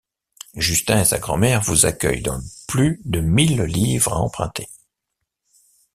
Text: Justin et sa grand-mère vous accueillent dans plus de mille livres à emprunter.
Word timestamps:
Justin 0.55 1.01
et 1.01 1.05
sa 1.05 1.19
grand-mère 1.19 1.61
vous 1.61 1.85
accueillent 1.85 2.23
dans 2.23 2.41
plus 2.67 2.99
de 3.05 3.19
mille 3.19 3.61
livres 3.61 4.11
à 4.13 4.17
emprunter. 4.17 4.67